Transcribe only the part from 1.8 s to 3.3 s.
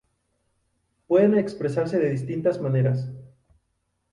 de distintas maneras.